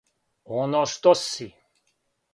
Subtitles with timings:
[0.61, 1.51] Оно што си.